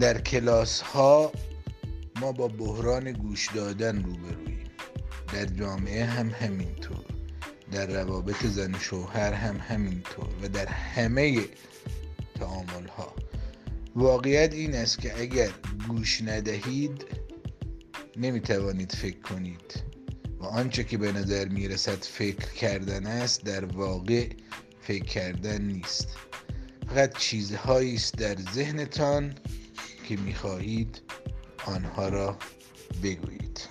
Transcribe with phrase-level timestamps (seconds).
[0.00, 1.32] در کلاس ها
[2.20, 4.70] ما با بحران گوش دادن روبروییم.
[5.32, 7.04] در جامعه هم همینطور.
[7.72, 11.40] در روابط زن شوهر هم همینطور و در همه
[12.34, 13.14] تعامل ها
[13.96, 15.50] واقعیت این است که اگر
[15.88, 17.04] گوش ندهید
[18.16, 19.82] نمی‌توانید فکر کنید.
[20.40, 24.28] و آنچه که به نظر می‌رسد فکر کردن است در واقع
[24.80, 26.08] فکر کردن نیست.
[26.88, 29.34] فقط چیزهایی است در ذهنتان
[30.08, 31.02] که می‌خواهید
[31.66, 32.36] آنها را
[33.02, 33.68] بگویید.